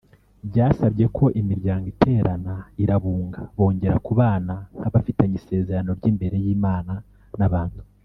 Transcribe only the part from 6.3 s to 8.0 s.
y’Imana n’abantu